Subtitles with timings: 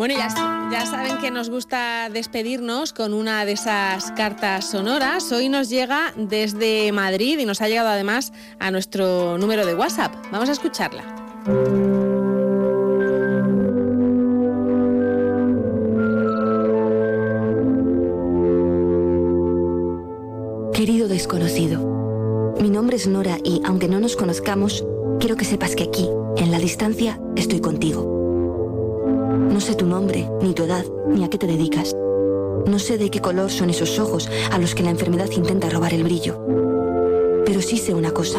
[0.00, 0.30] Bueno, ya,
[0.86, 5.30] saben que nos gusta despedirnos con una de esas cartas sonoras.
[5.30, 10.14] Hoy nos llega desde Madrid y nos ha llegado además a nuestro número de WhatsApp.
[10.32, 11.04] Vamos a escucharla.
[20.72, 24.82] Querido desconocido, mi nombre es Nora y aunque no nos conozcamos,
[25.18, 26.08] quiero que sepas que aquí,
[26.38, 28.19] en la distancia, estoy contigo
[29.50, 31.94] no sé tu nombre, ni tu edad, ni a qué te dedicas.
[32.66, 35.92] No sé de qué color son esos ojos a los que la enfermedad intenta robar
[35.92, 36.38] el brillo.
[37.44, 38.38] Pero sí sé una cosa.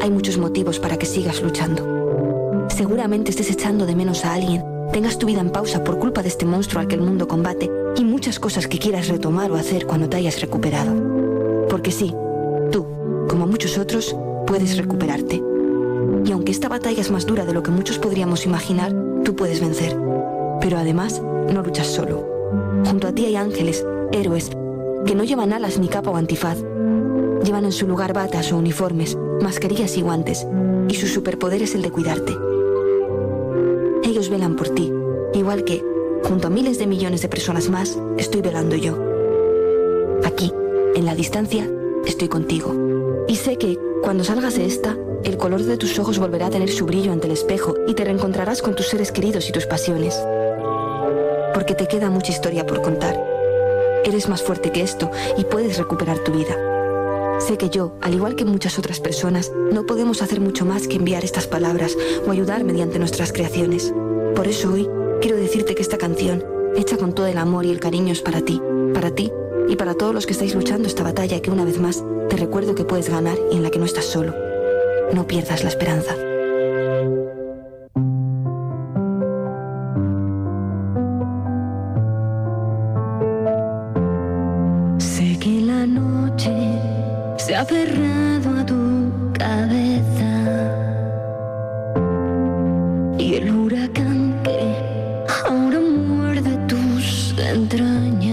[0.00, 2.66] Hay muchos motivos para que sigas luchando.
[2.68, 6.28] Seguramente estés echando de menos a alguien, tengas tu vida en pausa por culpa de
[6.28, 9.86] este monstruo al que el mundo combate y muchas cosas que quieras retomar o hacer
[9.86, 11.66] cuando te hayas recuperado.
[11.68, 12.14] Porque sí,
[12.72, 12.86] tú,
[13.28, 14.16] como muchos otros,
[14.46, 15.53] puedes recuperarte.
[16.24, 19.60] Y aunque esta batalla es más dura de lo que muchos podríamos imaginar, tú puedes
[19.60, 19.96] vencer.
[20.60, 21.20] Pero además,
[21.52, 22.26] no luchas solo.
[22.86, 24.50] Junto a ti hay ángeles, héroes,
[25.06, 26.58] que no llevan alas ni capa o antifaz.
[27.42, 30.46] Llevan en su lugar batas o uniformes, mascarillas y guantes,
[30.88, 32.36] y su superpoder es el de cuidarte.
[34.02, 34.92] Ellos velan por ti,
[35.34, 35.84] igual que,
[36.22, 38.96] junto a miles de millones de personas más, estoy velando yo.
[40.24, 40.52] Aquí,
[40.94, 41.68] en la distancia,
[42.06, 42.74] estoy contigo.
[43.28, 46.70] Y sé que, cuando salgas de esta, el color de tus ojos volverá a tener
[46.70, 50.14] su brillo ante el espejo y te reencontrarás con tus seres queridos y tus pasiones.
[51.54, 53.18] Porque te queda mucha historia por contar.
[54.04, 56.56] Eres más fuerte que esto y puedes recuperar tu vida.
[57.40, 60.96] Sé que yo, al igual que muchas otras personas, no podemos hacer mucho más que
[60.96, 63.92] enviar estas palabras o ayudar mediante nuestras creaciones.
[64.36, 64.88] Por eso hoy
[65.20, 66.44] quiero decirte que esta canción,
[66.76, 68.60] hecha con todo el amor y el cariño, es para ti,
[68.92, 69.32] para ti
[69.68, 72.74] y para todos los que estáis luchando esta batalla que una vez más te recuerdo
[72.74, 74.43] que puedes ganar y en la que no estás solo.
[75.14, 76.12] No pierdas la esperanza.
[84.98, 86.52] Sé que la noche
[87.36, 90.32] se ha cerrado a tu cabeza
[93.16, 94.58] y el huracán que
[95.46, 98.23] ahora muerde tus entrañas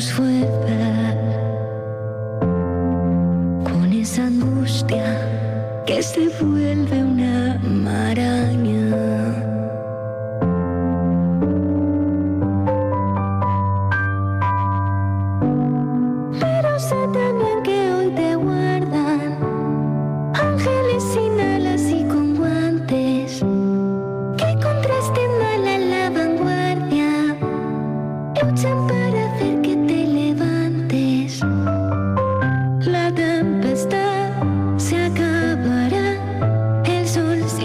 [0.00, 0.89] tus fuerzas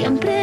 [0.06, 0.35] siempre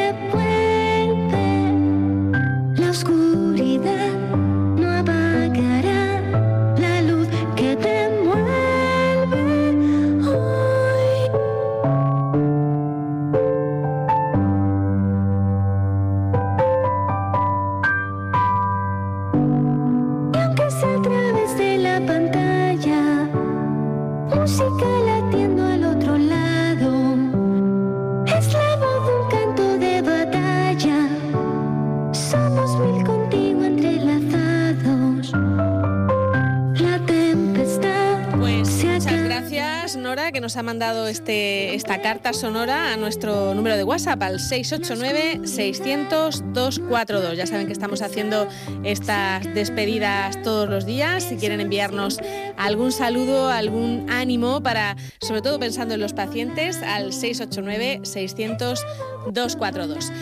[40.12, 47.32] que nos ha mandado este, esta carta sonora a nuestro número de WhatsApp al 689-600-242.
[47.32, 48.46] Ya saben que estamos haciendo
[48.84, 51.24] estas despedidas todos los días.
[51.24, 52.20] Si quieren enviarnos
[52.58, 60.12] algún saludo, algún ánimo para, sobre todo pensando en los pacientes, al 689-600-242.